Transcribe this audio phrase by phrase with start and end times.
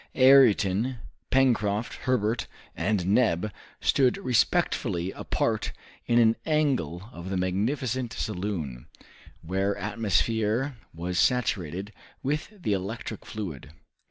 [0.15, 0.97] Ayrton,
[1.29, 3.51] Pencroft, Herbert, and Neb
[3.81, 5.73] stood respectfully apart
[6.07, 8.87] in an angle of the magnificent saloon,
[9.47, 11.93] whose atmosphere was saturated
[12.23, 13.73] with the electric fluid.